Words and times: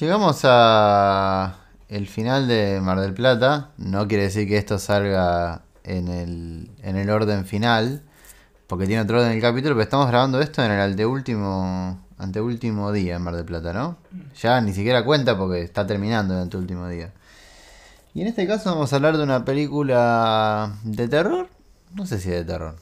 Llegamos 0.00 0.40
a 0.42 1.54
el 1.88 2.08
final 2.08 2.48
de 2.48 2.80
Mar 2.80 2.98
del 2.98 3.14
Plata. 3.14 3.70
No 3.76 4.08
quiere 4.08 4.24
decir 4.24 4.48
que 4.48 4.58
esto 4.58 4.80
salga 4.80 5.62
en 5.84 6.08
el, 6.08 6.70
en 6.82 6.96
el 6.96 7.10
orden 7.10 7.46
final, 7.46 8.02
porque 8.66 8.86
tiene 8.86 9.02
otro 9.02 9.18
orden 9.18 9.30
el 9.30 9.40
capítulo, 9.40 9.76
pero 9.76 9.84
estamos 9.84 10.08
grabando 10.08 10.40
esto 10.40 10.64
en 10.64 10.72
el 10.72 10.80
anteúltimo, 10.80 12.00
anteúltimo 12.18 12.90
día 12.90 13.14
en 13.14 13.22
Mar 13.22 13.36
del 13.36 13.44
Plata, 13.44 13.72
¿no? 13.72 13.96
Ya 14.42 14.60
ni 14.60 14.72
siquiera 14.72 15.04
cuenta 15.04 15.38
porque 15.38 15.62
está 15.62 15.86
terminando 15.86 16.34
el 16.34 16.40
anteúltimo 16.40 16.88
día. 16.88 17.12
Y 18.14 18.22
en 18.22 18.26
este 18.26 18.48
caso 18.48 18.70
vamos 18.72 18.92
a 18.92 18.96
hablar 18.96 19.16
de 19.16 19.22
una 19.22 19.44
película 19.44 20.76
de 20.82 21.06
terror. 21.06 21.48
No 21.94 22.04
sé 22.04 22.18
si 22.18 22.30
de 22.30 22.44
terror. 22.44 22.74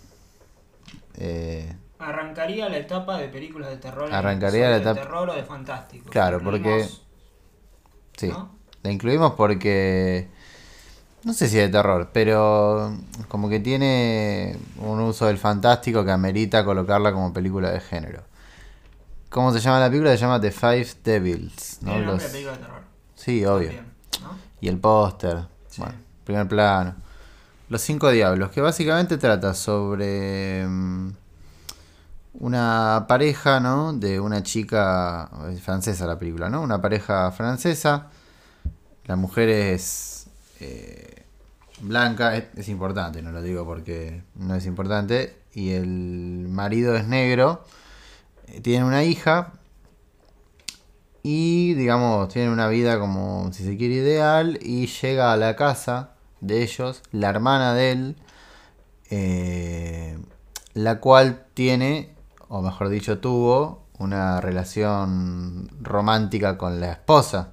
Eh, 1.18 1.74
Arrancaría 2.02 2.68
la 2.68 2.78
etapa 2.78 3.16
de 3.18 3.28
películas 3.28 3.70
de 3.70 3.76
terror. 3.76 4.12
Arrancaría 4.12 4.68
la 4.70 4.76
etapa- 4.78 4.94
De 5.00 5.06
terror 5.06 5.30
o 5.30 5.34
de 5.34 5.44
fantástico. 5.44 6.10
Claro, 6.10 6.40
porque- 6.42 6.88
Sí, 8.16 8.28
¿No? 8.28 8.50
la 8.82 8.90
incluimos 8.90 9.32
porque 9.34 10.28
no 11.24 11.32
sé 11.32 11.48
si 11.48 11.56
de 11.56 11.68
terror, 11.68 12.10
pero 12.12 12.94
como 13.28 13.48
que 13.48 13.60
tiene 13.60 14.58
un 14.78 15.00
uso 15.00 15.26
del 15.26 15.38
fantástico 15.38 16.04
que 16.04 16.10
amerita 16.10 16.64
colocarla 16.64 17.12
como 17.12 17.32
película 17.32 17.70
de 17.70 17.80
género. 17.80 18.22
¿Cómo 19.30 19.52
se 19.52 19.60
llama 19.60 19.80
la 19.80 19.86
película? 19.88 20.10
Se 20.10 20.18
llama 20.18 20.40
The 20.40 20.50
Five 20.52 20.88
Devils, 21.04 21.78
¿no? 21.82 21.98
Los- 22.00 22.22
de 22.22 22.28
película 22.28 22.52
de 22.56 22.58
terror. 22.62 22.82
Sí, 23.14 23.44
obvio. 23.46 23.68
También, 23.68 23.86
¿no? 24.22 24.38
Y 24.60 24.68
el 24.68 24.78
póster, 24.78 25.38
Sí. 25.68 25.80
bueno, 25.80 25.96
primer 26.24 26.48
plano. 26.48 26.94
Los 27.70 27.80
cinco 27.80 28.10
diablos, 28.10 28.50
que 28.50 28.60
básicamente 28.60 29.16
trata 29.16 29.54
sobre 29.54 30.66
mm, 30.66 31.12
una 32.34 33.06
pareja, 33.08 33.60
¿no? 33.60 33.92
De 33.92 34.20
una 34.20 34.42
chica 34.42 35.30
es 35.52 35.60
francesa 35.62 36.06
la 36.06 36.18
película, 36.18 36.48
¿no? 36.48 36.62
Una 36.62 36.80
pareja 36.80 37.30
francesa. 37.32 38.08
La 39.04 39.16
mujer 39.16 39.48
es 39.48 40.28
eh, 40.60 41.24
blanca, 41.80 42.36
es, 42.36 42.68
importante, 42.68 43.20
no 43.22 43.32
lo 43.32 43.42
digo 43.42 43.64
porque 43.66 44.22
no 44.36 44.54
es 44.54 44.66
importante. 44.66 45.36
Y 45.52 45.72
el 45.72 46.46
marido 46.48 46.96
es 46.96 47.06
negro. 47.06 47.64
Eh, 48.48 48.60
Tienen 48.60 48.84
una 48.84 49.04
hija. 49.04 49.52
Y 51.24 51.74
digamos, 51.74 52.28
tienen 52.30 52.50
una 52.50 52.66
vida 52.68 52.98
como 52.98 53.52
si 53.52 53.64
se 53.64 53.76
quiere 53.76 53.94
ideal. 53.94 54.58
Y 54.62 54.86
llega 54.86 55.32
a 55.32 55.36
la 55.36 55.56
casa 55.56 56.14
de 56.40 56.62
ellos, 56.62 57.02
la 57.12 57.28
hermana 57.30 57.74
de 57.74 57.92
él. 57.92 58.16
eh, 59.10 60.18
la 60.74 61.00
cual 61.00 61.44
tiene, 61.54 62.11
o 62.54 62.60
mejor 62.60 62.90
dicho, 62.90 63.18
tuvo 63.18 63.86
una 63.98 64.42
relación 64.42 65.70
romántica 65.80 66.58
con 66.58 66.80
la 66.80 66.92
esposa 66.92 67.52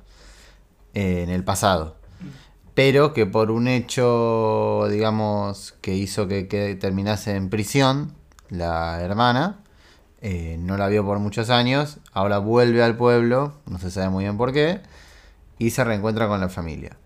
eh, 0.93 1.23
en 1.23 1.29
el 1.29 1.45
pasado. 1.45 1.95
Pero 2.73 3.13
que 3.13 3.25
por 3.25 3.49
un 3.49 3.69
hecho, 3.69 4.89
digamos, 4.91 5.73
que 5.79 5.95
hizo 5.95 6.27
que, 6.27 6.43
terminase 6.81 7.37
en 7.37 7.49
prisión 7.49 8.13
la 8.49 8.99
hermana, 8.99 9.61
eh, 10.19 10.57
no 10.59 10.75
la 10.75 10.89
vio 10.89 11.05
por 11.05 11.19
muchos 11.19 11.49
años, 11.49 11.99
ahora 12.11 12.39
vuelve 12.39 12.83
al 12.83 12.97
pueblo, 12.97 13.53
no 13.67 13.79
se 13.79 13.91
sabe 13.91 14.09
muy 14.09 14.25
bien 14.25 14.35
por 14.35 14.51
qué, 14.51 14.81
y 15.57 15.69
se 15.69 15.85
reencuentra 15.85 16.27
con 16.27 16.41
la 16.41 16.49
familia. 16.49 16.97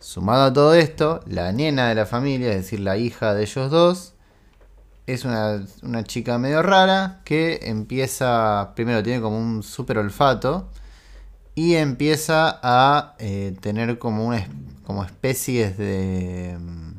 Sumado 0.00 0.46
a 0.46 0.52
todo 0.52 0.74
esto, 0.74 1.20
la 1.26 1.52
nena 1.52 1.90
de 1.90 1.94
la 1.94 2.06
familia, 2.06 2.50
es 2.50 2.56
decir, 2.56 2.80
la 2.80 2.96
hija 2.96 3.34
de 3.34 3.42
ellos 3.42 3.70
dos, 3.70 4.14
es 5.06 5.24
una, 5.24 5.64
una 5.82 6.04
chica 6.04 6.38
medio 6.38 6.62
rara 6.62 7.20
que 7.24 7.60
empieza, 7.64 8.72
primero 8.76 9.02
tiene 9.02 9.20
como 9.20 9.38
un 9.38 9.62
super 9.62 9.98
olfato 9.98 10.68
y 11.54 11.74
empieza 11.76 12.60
a 12.62 13.16
eh, 13.18 13.56
tener 13.60 13.98
como 13.98 14.26
una 14.26 14.46
como 14.84 15.04
especies 15.04 15.78
de... 15.78 16.56
mm, 16.60 16.92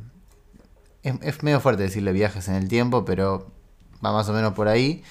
Es, 1.03 1.15
es 1.21 1.43
medio 1.43 1.59
fuerte 1.59 1.83
decirle 1.83 2.11
viajes 2.13 2.47
en 2.47 2.55
el 2.55 2.67
tiempo, 2.67 3.05
pero 3.05 3.51
va 4.05 4.11
más 4.13 4.29
o 4.29 4.33
menos 4.33 4.53
por 4.53 4.67
ahí, 4.67 5.03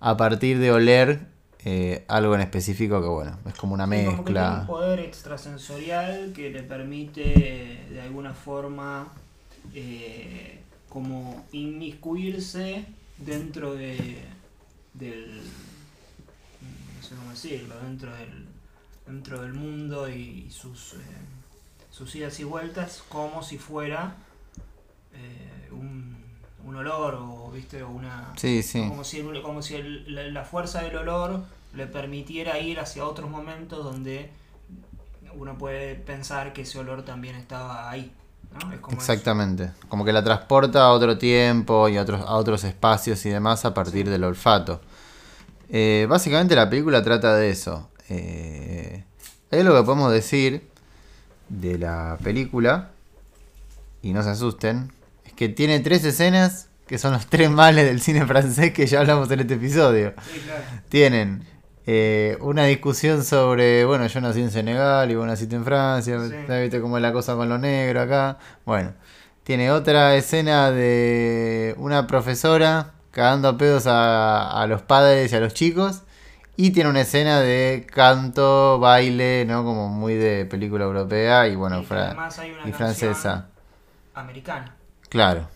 a 0.00 0.16
partir 0.16 0.58
de 0.58 0.72
oler 0.72 1.26
eh, 1.64 2.04
algo 2.08 2.34
en 2.34 2.40
específico 2.42 3.00
que 3.02 3.08
bueno, 3.08 3.38
es 3.46 3.54
como 3.54 3.74
una 3.74 3.86
Sí, 3.90 4.04
como 4.04 4.24
que 4.24 4.34
tiene 4.34 4.50
un 4.50 4.60
mezcla. 4.60 4.66
poder 4.66 5.00
extrasensorial 5.00 6.32
que 6.34 6.50
le 6.50 6.62
permite 6.62 7.86
de 7.90 8.00
alguna 8.02 8.34
forma 8.34 9.08
eh, 9.74 10.60
como 10.94 11.44
inmiscuirse 11.52 12.86
dentro 13.18 13.74
de 13.74 14.24
del 14.94 15.40
no 16.96 17.02
sé 17.02 17.14
cómo 17.16 17.30
decirlo 17.32 17.74
dentro 17.80 18.14
del 18.14 18.46
dentro 19.06 19.42
del 19.42 19.52
mundo 19.54 20.08
y 20.08 20.48
sus 20.50 20.94
eh, 20.94 20.98
sus 21.90 22.14
idas 22.14 22.38
y 22.40 22.44
vueltas 22.44 23.02
como 23.08 23.42
si 23.42 23.58
fuera 23.58 24.14
eh, 25.14 25.68
un, 25.72 26.16
un 26.64 26.76
olor 26.76 27.16
o 27.20 27.50
viste 27.50 27.82
o 27.82 27.90
una 27.90 28.32
Sí, 28.36 28.62
sí. 28.62 28.86
como 28.88 29.02
si, 29.04 29.20
como 29.42 29.62
si 29.62 29.74
el- 29.74 30.14
la, 30.14 30.22
la 30.28 30.44
fuerza 30.44 30.82
del 30.82 30.96
olor 30.96 31.44
le 31.74 31.86
permitiera 31.88 32.58
ir 32.60 32.78
hacia 32.78 33.04
otros 33.04 33.28
momentos 33.28 33.82
donde 33.84 34.30
uno 35.36 35.58
puede 35.58 35.96
pensar 35.96 36.52
que 36.52 36.62
ese 36.62 36.78
olor 36.78 37.04
también 37.04 37.34
estaba 37.34 37.90
ahí. 37.90 38.12
¿No? 38.54 38.72
Es 38.72 38.80
como 38.80 38.96
Exactamente. 38.96 39.72
Como 39.88 40.04
que 40.04 40.12
la 40.12 40.24
transporta 40.24 40.84
a 40.84 40.92
otro 40.92 41.18
tiempo 41.18 41.88
y 41.88 41.96
a 41.96 42.02
otros, 42.02 42.20
a 42.20 42.34
otros 42.34 42.64
espacios 42.64 43.24
y 43.26 43.30
demás 43.30 43.64
a 43.64 43.74
partir 43.74 44.08
del 44.08 44.24
olfato. 44.24 44.80
Eh, 45.70 46.06
básicamente 46.08 46.54
la 46.54 46.68
película 46.68 47.02
trata 47.02 47.34
de 47.34 47.50
eso. 47.50 47.88
Eh, 48.08 49.04
es 49.50 49.64
lo 49.64 49.74
que 49.74 49.82
podemos 49.82 50.12
decir 50.12 50.68
de 51.48 51.78
la 51.78 52.18
película, 52.22 52.90
y 54.02 54.12
no 54.12 54.22
se 54.22 54.30
asusten, 54.30 54.92
es 55.24 55.32
que 55.32 55.48
tiene 55.48 55.80
tres 55.80 56.04
escenas 56.04 56.68
que 56.86 56.98
son 56.98 57.12
los 57.12 57.26
tres 57.26 57.50
males 57.50 57.86
del 57.86 58.00
cine 58.00 58.26
francés 58.26 58.72
que 58.72 58.86
ya 58.86 59.00
hablamos 59.00 59.30
en 59.30 59.40
este 59.40 59.54
episodio. 59.54 60.08
eso. 60.08 60.20
Sí, 60.32 60.40
claro. 60.40 60.62
Tienen 60.88 61.46
eh, 61.86 62.38
una 62.40 62.64
discusión 62.64 63.24
sobre, 63.24 63.84
bueno, 63.84 64.06
yo 64.06 64.20
nací 64.20 64.40
en 64.40 64.50
Senegal 64.50 65.10
y 65.10 65.14
vos 65.14 65.26
naciste 65.26 65.56
en 65.56 65.64
Francia, 65.64 66.18
Sí. 66.20 66.34
¿viste 66.62 66.80
cómo 66.80 66.96
es 66.96 67.02
la 67.02 67.12
cosa 67.12 67.34
con 67.34 67.48
lo 67.48 67.58
negro 67.58 68.00
acá? 68.00 68.38
Bueno, 68.64 68.92
tiene 69.42 69.70
otra 69.70 70.14
escena 70.16 70.70
de 70.70 71.74
una 71.78 72.06
profesora 72.06 72.92
cagando 73.10 73.48
a 73.48 73.58
pedos 73.58 73.86
a, 73.86 74.62
a 74.62 74.66
los 74.66 74.82
padres 74.82 75.32
y 75.32 75.36
a 75.36 75.40
los 75.40 75.52
chicos. 75.54 76.02
Y 76.56 76.70
tiene 76.70 76.88
una 76.88 77.00
escena 77.00 77.40
de 77.40 77.84
canto, 77.92 78.78
baile, 78.78 79.44
¿no? 79.44 79.64
Como 79.64 79.88
muy 79.88 80.14
de 80.14 80.44
película 80.44 80.84
europea 80.84 81.48
y 81.48 81.56
bueno, 81.56 81.80
Y 81.80 81.84
fra- 81.84 82.14
y 82.64 82.70
francesa. 82.72 83.48
Americana, 84.14 84.76
Claro, 85.08 85.48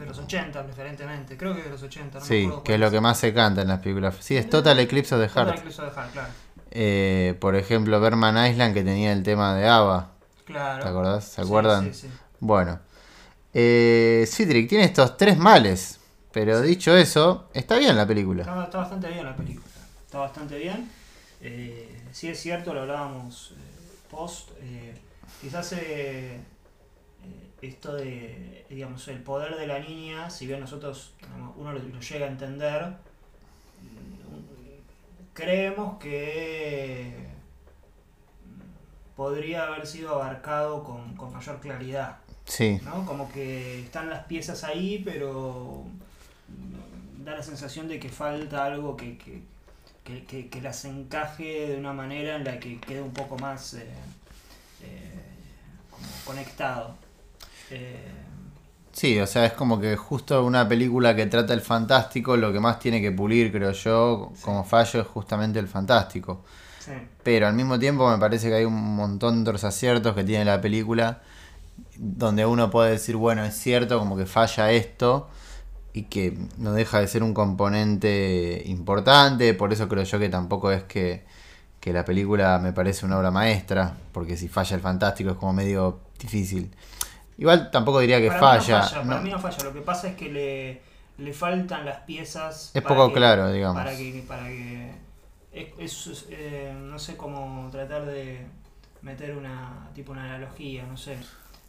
de 0.00 0.06
los 0.06 0.18
80 0.18 0.64
preferentemente, 0.64 1.36
creo 1.36 1.54
que 1.54 1.62
de 1.62 1.70
los 1.70 1.82
80. 1.82 2.18
No 2.18 2.24
sí, 2.24 2.50
que 2.64 2.74
es 2.74 2.80
lo 2.80 2.90
que 2.90 3.00
más 3.00 3.18
se 3.18 3.32
canta 3.32 3.62
en 3.62 3.68
las 3.68 3.80
películas. 3.80 4.16
Sí, 4.20 4.36
es 4.36 4.48
Total 4.50 4.78
Eclipse 4.78 5.14
of 5.14 5.20
the 5.20 5.28
Total 5.28 5.46
Heart. 5.46 5.58
Eclipse 5.60 5.82
of 5.82 5.88
the 5.88 5.94
Heart, 6.00 6.12
claro. 6.12 6.28
Eh, 6.72 7.36
por 7.40 7.56
ejemplo, 7.56 8.00
Berman 8.00 8.50
Island 8.50 8.74
que 8.74 8.82
tenía 8.82 9.12
el 9.12 9.22
tema 9.22 9.54
de 9.54 9.68
ABBA. 9.68 10.10
Claro. 10.44 10.82
¿Te 10.82 10.88
acordás? 10.88 11.24
¿Se 11.24 11.34
Sí, 11.36 11.40
acuerdan? 11.42 11.92
Sí, 11.94 12.00
sí. 12.02 12.08
Bueno. 12.40 12.80
Eh, 13.52 14.24
Citric 14.28 14.68
tiene 14.68 14.84
estos 14.84 15.16
tres 15.16 15.36
males. 15.38 15.98
Pero 16.32 16.60
dicho 16.60 16.96
eso, 16.96 17.48
está 17.52 17.76
bien 17.76 17.96
la 17.96 18.06
película. 18.06 18.42
Está, 18.42 18.64
está 18.64 18.78
bastante 18.78 19.08
bien 19.08 19.24
la 19.24 19.34
película. 19.34 19.66
Está 20.06 20.18
bastante 20.18 20.58
bien. 20.58 20.88
Eh, 21.40 22.02
sí 22.12 22.28
es 22.28 22.38
cierto, 22.40 22.72
lo 22.72 22.82
hablábamos 22.82 23.52
eh, 23.56 23.56
post. 24.10 24.50
eh, 24.62 24.94
quizás 25.40 25.72
eh, 25.72 26.38
esto 27.62 27.94
de, 27.94 28.64
digamos, 28.70 29.06
el 29.08 29.22
poder 29.22 29.56
de 29.56 29.66
la 29.66 29.78
niña, 29.78 30.30
si 30.30 30.46
bien 30.46 30.60
nosotros, 30.60 31.12
uno 31.56 31.72
lo, 31.72 31.78
lo 31.78 32.00
llega 32.00 32.26
a 32.26 32.28
entender, 32.30 32.94
creemos 35.34 35.98
que 35.98 37.28
podría 39.16 39.64
haber 39.66 39.86
sido 39.86 40.14
abarcado 40.14 40.82
con, 40.84 41.14
con 41.16 41.32
mayor 41.32 41.60
claridad. 41.60 42.16
Sí, 42.46 42.80
¿no? 42.84 43.04
Como 43.06 43.30
que 43.30 43.80
están 43.82 44.08
las 44.10 44.24
piezas 44.24 44.64
ahí, 44.64 45.02
pero 45.04 45.84
da 47.24 47.32
la 47.36 47.42
sensación 47.42 47.86
de 47.86 48.00
que 48.00 48.08
falta 48.08 48.64
algo 48.64 48.96
que, 48.96 49.18
que, 49.18 49.42
que, 50.04 50.24
que- 50.24 50.48
que 50.48 50.60
las 50.62 50.84
encaje 50.84 51.68
de 51.68 51.76
una 51.76 51.92
manera 51.92 52.36
en 52.36 52.44
la 52.44 52.58
que 52.58 52.80
quede 52.80 53.02
un 53.02 53.12
poco 53.12 53.36
más 53.38 53.74
eh, 53.74 53.86
eh, 54.82 55.12
como 55.90 56.06
conectado. 56.24 56.94
Eh, 57.70 58.10
sí, 58.92 59.18
o 59.18 59.26
sea, 59.26 59.46
es 59.46 59.52
como 59.52 59.80
que 59.80 59.96
justo 59.96 60.44
una 60.44 60.68
película 60.68 61.14
que 61.14 61.26
trata 61.26 61.54
el 61.54 61.60
fantástico, 61.60 62.36
lo 62.36 62.52
que 62.52 62.60
más 62.60 62.78
tiene 62.78 63.00
que 63.00 63.12
pulir, 63.12 63.52
creo 63.52 63.72
yo, 63.72 64.32
como 64.42 64.64
fallo 64.64 65.00
es 65.00 65.06
justamente 65.06 65.58
el 65.58 65.68
fantástico. 65.68 66.44
sí, 66.78 66.92
Pero 67.22 67.46
al 67.46 67.54
mismo 67.54 67.78
tiempo 67.78 68.08
me 68.10 68.18
parece 68.18 68.48
que 68.48 68.54
hay 68.56 68.64
un 68.64 68.96
montón 68.96 69.44
de 69.44 69.50
otros 69.50 69.64
aciertos 69.64 70.14
que 70.14 70.24
tiene 70.24 70.44
la 70.44 70.60
película 70.60 71.22
donde 71.96 72.46
uno 72.46 72.70
puede 72.70 72.92
decir, 72.92 73.16
bueno, 73.16 73.44
es 73.44 73.54
cierto, 73.54 73.98
como 73.98 74.16
que 74.16 74.26
falla 74.26 74.72
esto 74.72 75.28
y 75.92 76.04
que 76.04 76.38
no 76.58 76.72
deja 76.72 77.00
de 77.00 77.08
ser 77.08 77.22
un 77.22 77.34
componente 77.34 78.62
importante, 78.66 79.54
por 79.54 79.72
eso 79.72 79.88
creo 79.88 80.04
yo 80.04 80.18
que 80.18 80.28
tampoco 80.28 80.70
es 80.72 80.84
que, 80.84 81.24
que 81.80 81.92
la 81.92 82.04
película 82.04 82.58
me 82.60 82.72
parece 82.72 83.06
una 83.06 83.18
obra 83.18 83.30
maestra, 83.30 83.96
porque 84.12 84.36
si 84.36 84.48
falla 84.48 84.76
el 84.76 84.82
fantástico 84.82 85.30
es 85.30 85.36
como 85.36 85.52
medio 85.52 86.00
difícil. 86.18 86.70
Igual 87.40 87.70
tampoco 87.72 87.98
diría 88.00 88.20
que 88.20 88.28
Para 88.28 88.38
mí 88.40 88.46
no 88.46 88.50
falla. 88.62 88.82
falla, 88.82 89.02
no- 89.02 89.08
Para 89.10 89.20
mí 89.22 89.30
no 89.30 89.38
falla. 89.40 89.64
Lo 89.64 89.72
que 89.72 89.80
pasa 89.80 90.08
es 90.08 90.14
que 90.16 90.30
le, 90.30 90.82
le 91.18 91.32
faltan 91.32 91.84
las 91.84 92.00
piezas. 92.02 92.70
Es 92.72 92.82
poco 92.82 93.08
que- 93.08 93.14
claro, 93.14 93.50
digamos. 93.50 93.76
Para 93.82 93.96
que. 93.96 94.24
Para 94.28 94.44
que 94.46 94.92
es, 95.52 96.06
es, 96.06 96.26
eh, 96.30 96.72
no 96.78 96.98
sé 96.98 97.16
cómo 97.16 97.68
tratar 97.72 98.06
de 98.06 98.46
meter 99.02 99.36
una 99.36 99.88
tipo 99.94 100.12
una 100.12 100.24
analogía, 100.24 100.84
no 100.84 100.96
sé. 100.96 101.16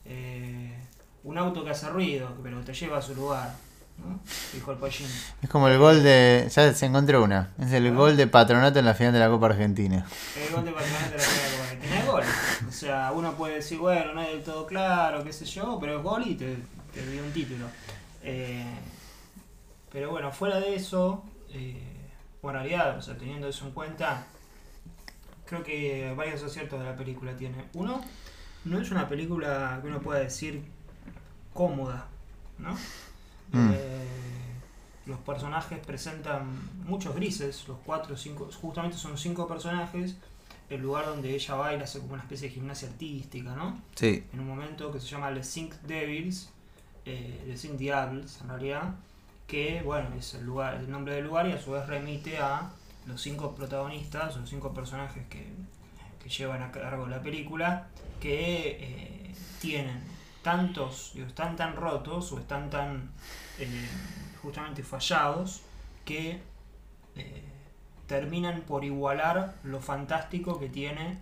Eh, 0.05 0.77
un 1.23 1.37
auto 1.37 1.63
que 1.63 1.71
hace 1.71 1.87
ruido, 1.89 2.29
pero 2.43 2.59
te 2.61 2.73
lleva 2.73 2.97
a 2.97 3.01
su 3.01 3.15
lugar. 3.15 3.51
¿no? 3.97 4.19
Dijo 4.53 4.71
el 4.71 4.77
pollín. 4.79 5.07
Es 5.43 5.49
como 5.49 5.67
el 5.67 5.77
gol 5.77 6.01
de. 6.03 6.47
Ya 6.53 6.73
se 6.73 6.85
encontró 6.85 7.23
una. 7.23 7.49
Es 7.59 7.71
el 7.71 7.93
gol 7.93 8.17
de 8.17 8.25
Patronato 8.27 8.79
en 8.79 8.85
la 8.85 8.93
final 8.95 9.13
de 9.13 9.19
la 9.19 9.29
Copa 9.29 9.45
Argentina. 9.47 10.05
El 10.35 10.53
gol 10.53 10.65
de 10.65 10.71
Patronato 10.71 11.11
de 11.11 11.17
la 11.17 11.23
Primera 11.23 11.49
Copa 11.51 11.60
Argentina 11.60 11.60
gol. 12.11 12.23
O 12.67 12.71
sea, 12.71 13.11
uno 13.13 13.33
puede 13.33 13.55
decir, 13.55 13.79
bueno, 13.79 14.13
no 14.13 14.21
es 14.21 14.29
del 14.29 14.43
todo 14.43 14.65
claro, 14.65 15.23
qué 15.23 15.33
sé 15.33 15.45
yo, 15.45 15.77
pero 15.79 15.97
es 15.97 16.03
gol 16.03 16.23
y 16.27 16.35
te, 16.35 16.57
te 16.93 17.05
dio 17.09 17.23
un 17.23 17.31
título. 17.31 17.67
Eh, 18.23 18.65
pero 19.91 20.11
bueno, 20.11 20.31
fuera 20.31 20.59
de 20.59 20.75
eso, 20.75 21.23
eh, 21.49 22.09
bueno, 22.41 22.59
en 22.59 22.65
realidad, 22.65 22.97
o 22.97 23.01
sea, 23.01 23.17
teniendo 23.17 23.47
eso 23.47 23.65
en 23.65 23.71
cuenta, 23.71 24.25
creo 25.45 25.63
que 25.63 26.13
varios 26.15 26.41
aciertos 26.43 26.79
de 26.79 26.85
la 26.85 26.95
película 26.95 27.35
tiene. 27.35 27.65
Uno, 27.73 28.01
no 28.65 28.79
es 28.79 28.91
una 28.91 29.09
película 29.09 29.79
que 29.81 29.87
uno 29.87 29.99
pueda 29.99 30.19
decir 30.19 30.63
cómoda, 31.53 32.07
¿no? 32.57 32.73
Mm. 33.51 33.71
Eh, 33.73 34.07
los 35.07 35.19
personajes 35.19 35.79
presentan 35.85 36.69
muchos 36.85 37.13
grises, 37.15 37.67
los 37.67 37.77
cuatro, 37.85 38.15
cinco, 38.15 38.49
justamente 38.61 38.97
son 38.97 39.17
cinco 39.17 39.47
personajes. 39.47 40.15
El 40.71 40.81
lugar 40.81 41.05
donde 41.05 41.35
ella 41.35 41.55
baila 41.55 41.83
hace 41.83 41.99
como 41.99 42.13
una 42.13 42.23
especie 42.23 42.47
de 42.47 42.55
gimnasia 42.55 42.87
artística, 42.87 43.55
¿no? 43.55 43.81
Sí. 43.95 44.23
En 44.33 44.39
un 44.39 44.47
momento 44.47 44.91
que 44.91 44.99
se 44.99 45.07
llama 45.07 45.29
Les 45.29 45.47
Cinq 45.47 45.73
Devils, 45.81 46.49
eh, 47.05 47.43
Les 47.45 47.61
Cinq 47.61 47.73
Diables 47.73 48.39
en 48.41 48.49
realidad, 48.49 48.95
que 49.47 49.81
bueno, 49.83 50.07
es 50.17 50.33
el 50.33 50.45
lugar, 50.45 50.75
el 50.75 50.89
nombre 50.89 51.15
del 51.15 51.25
lugar 51.25 51.47
y 51.47 51.51
a 51.51 51.61
su 51.61 51.71
vez 51.71 51.85
remite 51.87 52.37
a 52.37 52.71
los 53.05 53.21
cinco 53.21 53.53
protagonistas, 53.53 54.37
los 54.37 54.49
cinco 54.49 54.73
personajes 54.73 55.25
que, 55.27 55.45
que 56.23 56.29
llevan 56.29 56.61
a 56.61 56.71
cargo 56.71 57.07
la 57.07 57.21
película, 57.21 57.87
que 58.19 58.77
eh, 58.79 59.35
tienen 59.59 60.01
tantos, 60.41 61.11
digo, 61.13 61.27
están 61.27 61.55
tan 61.55 61.75
rotos 61.75 62.31
o 62.31 62.39
están 62.39 62.69
tan 62.69 63.11
eh, 63.59 63.87
justamente 64.41 64.83
fallados 64.83 65.61
que 66.05 66.41
eh, 67.15 67.43
terminan 68.15 68.61
por 68.67 68.83
igualar 68.83 69.53
lo 69.63 69.79
fantástico 69.79 70.59
que 70.59 70.67
tiene 70.67 71.17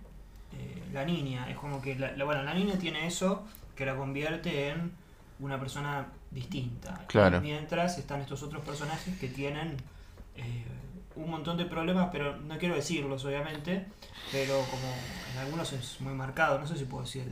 eh, 0.58 0.82
la 0.92 1.04
niña. 1.04 1.48
Es 1.48 1.56
como 1.56 1.80
que 1.80 1.94
la, 1.94 2.10
la- 2.16 2.24
bueno, 2.24 2.42
la 2.42 2.52
niña 2.52 2.74
tiene 2.78 3.06
eso 3.06 3.44
que 3.76 3.86
la 3.86 3.94
convierte 3.94 4.70
en 4.70 4.90
una 5.38 5.58
persona 5.60 6.06
distinta. 6.32 7.04
Claro. 7.06 7.40
Mientras 7.40 7.96
están 7.96 8.20
estos 8.20 8.42
otros 8.42 8.62
personajes 8.64 9.16
que 9.20 9.28
tienen 9.28 9.76
eh, 10.36 10.64
un 11.22 11.30
montón 11.30 11.56
de 11.56 11.64
problemas, 11.66 12.08
pero 12.12 12.36
no 12.36 12.58
quiero 12.58 12.74
decirlos 12.74 13.24
obviamente, 13.24 13.86
pero 14.32 14.54
como 14.70 14.82
en 15.34 15.38
algunos 15.38 15.72
es 15.72 16.00
muy 16.00 16.14
marcado, 16.14 16.58
no 16.58 16.66
sé 16.66 16.76
si 16.76 16.84
puedo 16.84 17.04
decir 17.04 17.24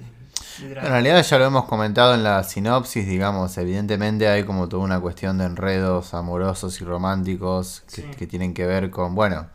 En 0.61 0.75
realidad 0.75 1.23
ya 1.23 1.38
lo 1.38 1.46
hemos 1.46 1.64
comentado 1.64 2.14
en 2.14 2.23
la 2.23 2.43
sinopsis, 2.44 3.06
digamos, 3.06 3.56
evidentemente 3.58 4.29
hay 4.29 4.44
como 4.44 4.69
toda 4.69 4.85
una 4.85 5.00
cuestión 5.00 5.38
de 5.38 5.44
enredos 5.46 6.14
amorosos 6.14 6.81
y 6.81 6.85
románticos 6.85 7.82
que, 7.94 8.02
Sí. 8.02 8.11
que 8.17 8.26
tienen 8.26 8.55
que 8.55 8.67
ver 8.67 8.90
con, 8.90 9.14
bueno, 9.14 9.49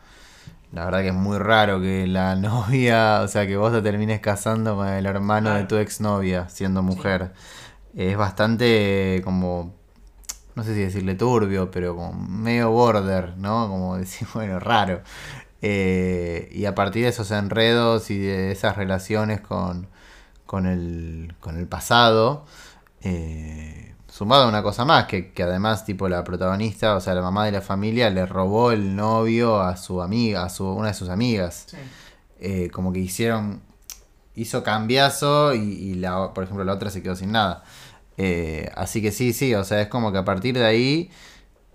la 0.72 0.84
verdad 0.86 1.00
que 1.02 1.08
es 1.08 1.14
muy 1.14 1.38
raro 1.38 1.80
que 1.80 2.06
la 2.06 2.34
novia, 2.48 3.20
o 3.22 3.28
sea, 3.28 3.46
que 3.46 3.56
vos 3.56 3.72
te 3.72 3.82
termines 3.82 4.20
casando 4.20 4.76
con 4.76 4.88
el 4.88 5.06
hermano 5.06 5.54
de 5.54 5.64
tu 5.64 5.76
exnovia 5.76 6.48
siendo 6.48 6.82
mujer. 6.82 7.32
Es 7.94 8.16
bastante 8.16 9.20
como, 9.24 9.74
no 10.54 10.62
sé 10.62 10.74
si 10.74 10.80
decirle 10.80 11.14
turbio, 11.14 11.70
pero 11.70 11.96
como 11.96 12.12
medio 12.12 12.70
border, 12.70 13.36
¿no? 13.36 13.68
Como 13.68 13.96
decir, 13.96 14.26
bueno, 14.34 14.60
raro. 14.60 15.02
Eh, 15.62 16.50
y 16.52 16.66
a 16.66 16.74
partir 16.74 17.04
de 17.04 17.08
esos 17.08 17.30
enredos 17.30 18.10
y 18.10 18.18
de 18.18 18.52
esas 18.52 18.76
relaciones 18.76 19.40
con, 19.40 19.88
con, 20.46 20.66
el, 20.66 21.34
con 21.40 21.58
el 21.58 21.66
pasado, 21.66 22.44
eh, 23.02 23.94
sumado 24.08 24.44
a 24.44 24.48
una 24.48 24.62
cosa 24.62 24.84
más, 24.84 25.06
que, 25.06 25.32
que 25.32 25.42
además 25.42 25.84
tipo 25.84 26.08
la 26.08 26.22
protagonista, 26.22 26.94
o 26.96 27.00
sea, 27.00 27.14
la 27.14 27.22
mamá 27.22 27.46
de 27.46 27.52
la 27.52 27.60
familia, 27.60 28.10
le 28.10 28.26
robó 28.26 28.72
el 28.72 28.94
novio 28.94 29.60
a 29.60 29.76
su 29.76 30.02
amiga, 30.02 30.44
a 30.44 30.50
su, 30.50 30.66
una 30.66 30.88
de 30.88 30.94
sus 30.94 31.08
amigas. 31.08 31.64
Sí. 31.68 31.76
Eh, 32.40 32.70
como 32.70 32.92
que 32.92 32.98
hicieron, 32.98 33.62
hizo 34.34 34.62
cambiazo 34.62 35.54
y, 35.54 35.60
y 35.60 35.94
la, 35.94 36.34
por 36.34 36.44
ejemplo 36.44 36.64
la 36.64 36.74
otra 36.74 36.90
se 36.90 37.02
quedó 37.02 37.16
sin 37.16 37.32
nada. 37.32 37.64
Eh, 38.16 38.70
así 38.74 39.02
que 39.02 39.10
sí, 39.12 39.32
sí, 39.32 39.54
o 39.54 39.64
sea, 39.64 39.80
es 39.80 39.88
como 39.88 40.12
que 40.12 40.18
a 40.18 40.24
partir 40.24 40.54
de 40.54 40.64
ahí 40.64 41.10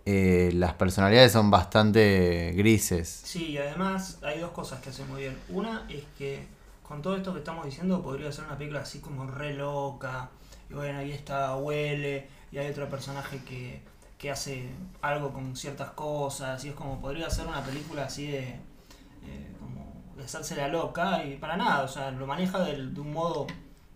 eh, 0.06 0.51
las 0.53 0.74
personalidades 0.74 1.31
son 1.31 1.51
bastante 1.51 2.53
grises. 2.56 3.07
Sí, 3.25 3.51
y 3.51 3.57
además 3.57 4.19
hay 4.24 4.39
dos 4.39 4.51
cosas 4.51 4.81
que 4.81 4.89
hacen 4.89 5.07
muy 5.07 5.21
bien. 5.21 5.38
Una 5.50 5.86
es 5.89 6.03
que 6.18 6.47
con 6.83 7.01
todo 7.01 7.15
esto 7.15 7.33
que 7.33 7.39
estamos 7.39 7.65
diciendo 7.65 8.01
podría 8.01 8.31
ser 8.31 8.45
una 8.45 8.57
película 8.57 8.81
así 8.81 9.00
como 9.00 9.27
re 9.27 9.53
loca. 9.53 10.30
Y 10.69 10.74
bueno, 10.74 11.00
ahí 11.00 11.12
está 11.12 11.56
Huele 11.56 12.27
y 12.51 12.57
hay 12.57 12.68
otro 12.71 12.89
personaje 12.89 13.41
que, 13.44 13.81
que 14.18 14.31
hace 14.31 14.69
algo 15.01 15.31
con 15.31 15.56
ciertas 15.56 15.91
cosas. 15.91 16.63
Y 16.65 16.69
es 16.69 16.75
como 16.75 17.00
podría 17.00 17.30
ser 17.30 17.47
una 17.47 17.63
película 17.63 18.06
así 18.06 18.27
de, 18.27 18.39
eh, 18.39 19.56
como 19.59 19.94
de 20.15 20.24
hacerse 20.24 20.56
la 20.56 20.69
loca 20.69 21.24
y 21.24 21.36
para 21.36 21.57
nada. 21.57 21.83
O 21.83 21.88
sea, 21.88 22.09
lo 22.12 22.25
maneja 22.25 22.59
de 22.59 23.00
un 23.00 23.13
modo 23.13 23.45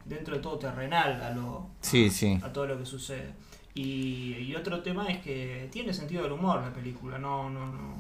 dentro 0.06 0.36
de 0.36 0.42
todo 0.42 0.58
terrenal 0.60 1.22
a 1.22 1.30
lo, 1.32 1.68
Sí, 1.82 2.10
sí. 2.10 2.40
a 2.44 2.52
todo 2.52 2.66
lo 2.68 2.78
que 2.80 2.86
sucede. 2.86 3.34
Y, 3.76 4.36
y 4.40 4.56
otro 4.56 4.82
tema 4.84 5.08
es 5.08 5.22
que 5.22 5.68
tiene 5.72 5.94
sentido 5.94 6.24
del 6.24 6.32
humor 6.34 6.62
la 6.62 6.72
película, 6.74 7.18
no, 7.18 7.50
no, 7.50 7.66
no. 7.66 7.96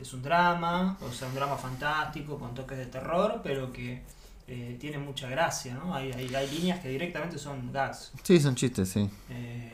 Es 0.00 0.12
un 0.12 0.22
drama, 0.22 0.98
o 1.00 1.12
sea, 1.12 1.28
un 1.28 1.34
drama 1.36 1.56
fantástico 1.56 2.36
con 2.38 2.52
toques 2.54 2.76
de 2.78 2.86
terror, 2.86 3.40
pero 3.44 3.72
que 3.72 4.02
eh, 4.48 4.76
tiene 4.80 4.98
mucha 4.98 5.28
gracia, 5.28 5.74
¿no? 5.74 5.94
Hay, 5.94 6.10
hay, 6.12 6.34
hay 6.34 6.50
líneas 6.50 6.80
que 6.80 6.88
directamente 6.88 7.38
son 7.38 7.72
gags. 7.72 8.10
Sí, 8.24 8.40
son 8.40 8.56
chistes, 8.56 8.88
sí. 8.88 9.08
Eh, 9.30 9.70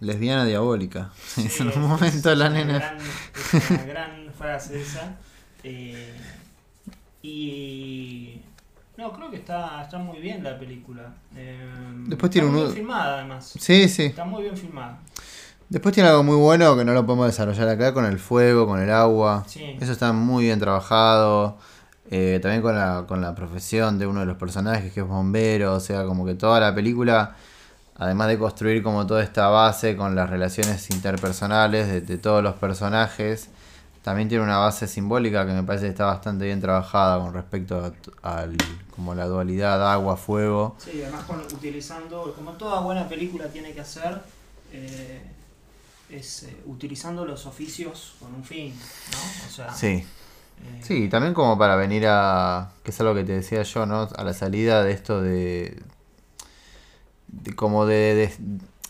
Lesbiana 0.00 0.44
diabólica. 0.44 1.10
sí, 1.26 1.48
en 1.60 1.68
un 1.68 1.88
momento 1.88 2.30
es 2.30 2.36
la 2.38 2.48
una 2.48 2.54
nena. 2.58 2.78
gran- 2.78 2.98
es 2.98 3.70
una 3.70 3.82
gran 3.86 4.32
frase 4.36 4.82
esa. 4.82 5.16
Eh, 5.64 6.14
y. 7.22 8.40
No, 8.96 9.12
creo 9.12 9.30
que 9.30 9.36
está, 9.36 9.82
está 9.82 9.98
muy 9.98 10.18
bien 10.20 10.42
la 10.42 10.58
película. 10.58 11.14
Eh, 11.34 11.58
Después 12.06 12.30
está 12.30 12.30
tiene 12.30 12.48
muy 12.48 12.60
un- 12.60 12.64
bien 12.66 12.74
filmada, 12.76 13.14
además. 13.18 13.52
Sí, 13.58 13.88
sí. 13.88 14.04
Está 14.04 14.24
muy 14.24 14.42
bien 14.44 14.56
filmada. 14.56 14.98
Después 15.68 15.94
tiene 15.94 16.08
algo 16.08 16.22
muy 16.22 16.36
bueno 16.36 16.76
que 16.76 16.84
no 16.84 16.92
lo 16.94 17.04
podemos 17.04 17.26
desarrollar 17.26 17.68
acá 17.68 17.92
con 17.92 18.04
el 18.06 18.18
fuego, 18.18 18.66
con 18.66 18.80
el 18.80 18.90
agua. 18.90 19.44
Sí. 19.48 19.76
Eso 19.80 19.92
está 19.92 20.12
muy 20.12 20.44
bien 20.44 20.58
trabajado. 20.60 21.58
Eh, 22.10 22.38
también 22.40 22.62
con 22.62 22.76
la, 22.76 23.04
con 23.08 23.20
la 23.20 23.34
profesión 23.34 23.98
de 23.98 24.06
uno 24.06 24.20
de 24.20 24.26
los 24.26 24.36
personajes 24.36 24.92
que 24.92 25.00
es 25.00 25.06
bombero. 25.06 25.74
O 25.74 25.80
sea, 25.80 26.04
como 26.04 26.24
que 26.24 26.34
toda 26.34 26.60
la 26.60 26.74
película, 26.74 27.34
además 27.96 28.28
de 28.28 28.38
construir 28.38 28.82
como 28.82 29.06
toda 29.06 29.22
esta 29.24 29.48
base 29.48 29.96
con 29.96 30.14
las 30.14 30.30
relaciones 30.30 30.88
interpersonales 30.90 31.88
de, 31.88 32.00
de 32.00 32.16
todos 32.16 32.42
los 32.44 32.54
personajes, 32.54 33.50
también 34.06 34.28
tiene 34.28 34.44
una 34.44 34.58
base 34.58 34.86
simbólica 34.86 35.44
que 35.44 35.52
me 35.52 35.64
parece 35.64 35.86
que 35.86 35.90
está 35.90 36.04
bastante 36.04 36.44
bien 36.44 36.60
trabajada 36.60 37.18
con 37.18 37.34
respecto 37.34 37.92
a, 38.22 38.36
al 38.40 38.56
como 38.94 39.16
la 39.16 39.26
dualidad 39.26 39.82
agua-fuego. 39.92 40.76
Sí, 40.78 41.02
además 41.02 41.24
con- 41.24 41.40
utilizando, 41.40 42.32
como 42.36 42.52
toda 42.52 42.78
buena 42.82 43.08
película 43.08 43.48
tiene 43.48 43.72
que 43.72 43.80
hacer, 43.80 44.22
eh, 44.70 45.20
es 46.08 46.44
eh, 46.44 46.56
utilizando 46.66 47.24
los 47.26 47.46
oficios 47.46 48.14
con 48.20 48.32
un 48.32 48.44
fin, 48.44 48.78
¿no? 49.10 49.48
O 49.48 49.50
sea, 49.50 49.74
Sí. 49.74 49.86
eh, 49.88 50.06
Sí, 50.82 51.08
también 51.08 51.34
como 51.34 51.58
para 51.58 51.74
venir 51.74 52.04
a, 52.06 52.70
que 52.84 52.92
es 52.92 53.00
algo 53.00 53.12
que 53.12 53.24
te 53.24 53.32
decía 53.32 53.64
yo, 53.64 53.86
¿no? 53.86 54.08
A 54.16 54.22
la 54.22 54.34
salida 54.34 54.84
de 54.84 54.92
esto 54.92 55.20
de, 55.20 55.82
de 57.26 57.56
como 57.56 57.86
de, 57.86 58.14
de, 58.14 58.34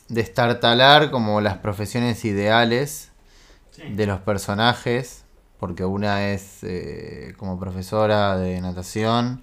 destartalar 0.09 1.11
como 1.11 1.41
las 1.41 1.57
profesiones 1.57 2.23
ideales 2.27 3.13
de 3.79 4.07
los 4.07 4.21
personajes, 4.21 5.25
porque 5.59 5.85
una 5.85 6.29
es 6.29 6.63
eh, 6.63 7.35
como 7.39 7.59
profesora 7.59 8.37
de 8.37 8.61
natación 8.61 9.43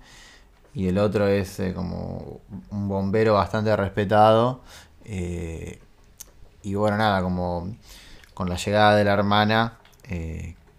y 0.74 0.88
el 0.88 0.98
otro 0.98 1.28
es 1.28 1.60
eh, 1.60 1.74
como 1.74 2.40
un 2.70 2.88
bombero 2.88 3.36
bastante 3.36 3.76
respetado. 3.76 4.62
eh, 5.06 5.80
y 6.62 6.76
bueno, 6.76 6.98
nada, 6.98 7.22
como 7.22 7.76
con 8.34 8.48
la 8.50 8.56
llegada 8.56 8.96
de 8.96 9.04
la 9.04 9.14
hermana, 9.14 9.80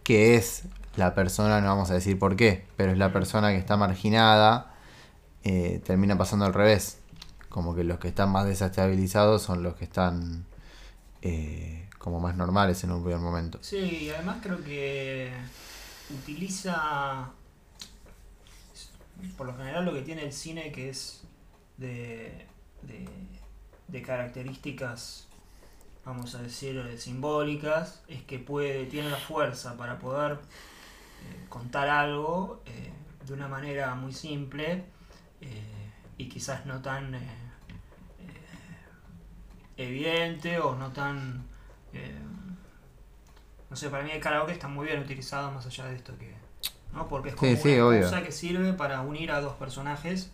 que 0.02 0.34
es 0.36 0.64
la 0.96 1.14
persona, 1.14 1.60
no 1.60 1.68
vamos 1.68 1.90
a 1.90 1.94
decir 1.94 2.18
por 2.18 2.36
qué, 2.36 2.64
pero 2.76 2.92
es 2.92 2.98
la 2.98 3.12
persona 3.12 3.50
que 3.50 3.58
está 3.58 3.76
marginada, 3.76 4.72
termina 5.42 6.16
pasando 6.16 6.46
al 6.46 6.54
revés. 6.54 7.00
Como 7.50 7.74
que 7.74 7.84
los 7.84 7.98
que 7.98 8.08
están 8.08 8.30
más 8.30 8.46
desestabilizados 8.46 9.42
son 9.42 9.62
los 9.62 9.74
que 9.74 9.84
están 9.84 10.46
como 12.04 12.20
más 12.20 12.36
normales 12.36 12.84
en 12.84 12.90
un 12.90 13.02
primer 13.02 13.18
momento. 13.18 13.58
Sí, 13.62 14.10
además 14.14 14.36
creo 14.42 14.62
que 14.62 15.32
utiliza 16.10 17.30
por 19.38 19.46
lo 19.46 19.56
general 19.56 19.86
lo 19.86 19.94
que 19.94 20.02
tiene 20.02 20.22
el 20.24 20.34
cine 20.34 20.70
que 20.70 20.90
es 20.90 21.22
de, 21.78 22.46
de, 23.88 24.02
características, 24.02 25.28
vamos 26.04 26.34
a 26.34 26.42
decir, 26.42 26.76
eh, 26.76 26.98
simbólicas, 26.98 28.02
es 28.06 28.22
que 28.24 28.38
puede, 28.38 28.84
tiene 28.84 29.08
la 29.08 29.16
fuerza 29.16 29.74
para 29.78 29.98
poder 29.98 30.32
eh, 30.32 31.46
contar 31.48 31.88
algo 31.88 32.60
eh, 32.66 32.92
de 33.24 33.32
una 33.32 33.48
manera 33.48 33.94
muy 33.94 34.12
simple 34.12 34.84
y 36.18 36.28
quizás 36.28 36.66
no 36.66 36.82
tan 36.82 37.18
evidente 39.78 40.58
o 40.58 40.74
no 40.74 40.92
tan... 40.92 41.53
eh, 41.94 42.14
no 43.70 43.76
sé, 43.76 43.88
para 43.90 44.04
mí 44.04 44.10
el 44.10 44.20
karaoke 44.20 44.52
está 44.52 44.68
muy 44.68 44.86
bien 44.86 45.00
utilizado 45.00 45.50
más 45.50 45.66
allá 45.66 45.86
de 45.86 45.96
esto 45.96 46.16
que... 46.18 46.32
¿no? 46.92 47.08
Porque 47.08 47.30
es 47.30 47.34
como 47.34 47.50
Sí, 47.50 47.60
sí, 47.60 47.74
una 47.74 47.86
obvio. 47.86 47.98
excusa 48.00 48.22
que 48.22 48.30
sirve 48.32 48.72
para 48.72 49.00
unir 49.00 49.32
a 49.32 49.40
dos 49.40 49.54
personajes 49.54 50.30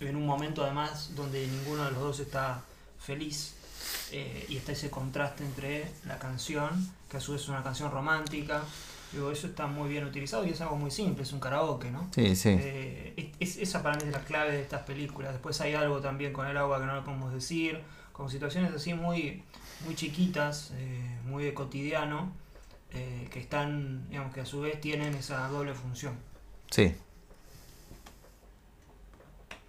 en 0.00 0.14
un 0.16 0.26
momento 0.26 0.62
además 0.62 1.12
donde 1.16 1.46
ninguno 1.46 1.84
de 1.84 1.90
los 1.92 2.00
dos 2.00 2.20
está 2.20 2.60
feliz 3.00 3.54
eh, 4.12 4.46
y 4.48 4.56
está 4.56 4.72
ese 4.72 4.90
contraste 4.90 5.44
entre 5.44 5.90
la 6.06 6.18
canción, 6.18 6.88
que 7.10 7.16
a 7.16 7.20
su 7.20 7.32
vez 7.32 7.42
es 7.42 7.48
una 7.48 7.62
canción 7.62 7.90
romántica, 7.90 8.62
digo, 9.12 9.30
eso 9.32 9.46
está 9.48 9.66
muy 9.66 9.88
bien 9.88 10.04
utilizado 10.04 10.44
y 10.46 10.50
es 10.50 10.60
algo 10.60 10.76
muy 10.76 10.90
simple, 10.90 11.22
es 11.24 11.32
un 11.32 11.40
karaoke, 11.40 11.90
¿no? 11.90 12.08
Sí, 12.14 12.36
sí. 12.36 12.56
Eh, 12.60 13.32
es, 13.40 13.56
es- 13.56 13.62
esa 13.68 13.82
para 13.82 13.96
mí 13.96 14.02
es 14.06 14.12
la 14.12 14.20
clave 14.24 14.52
de 14.52 14.62
estas 14.62 14.82
películas. 14.82 15.32
Después 15.32 15.60
hay 15.60 15.74
algo 15.74 16.00
también 16.00 16.32
con 16.32 16.46
el 16.46 16.56
agua 16.56 16.78
que 16.80 16.86
no 16.86 16.94
lo 16.94 17.04
podemos 17.04 17.32
decir, 17.32 17.80
con 18.16 18.30
situaciones 18.30 18.72
así 18.72 18.94
muy, 18.94 19.42
muy 19.84 19.94
chiquitas, 19.94 20.72
eh, 20.74 21.18
muy 21.26 21.44
de 21.44 21.52
cotidiano, 21.52 22.32
eh, 22.92 23.28
que 23.30 23.38
están, 23.38 24.08
digamos 24.08 24.32
que 24.32 24.40
a 24.40 24.46
su 24.46 24.62
vez 24.62 24.80
tienen 24.80 25.14
esa 25.14 25.46
doble 25.48 25.74
función. 25.74 26.16
Sí, 26.70 26.94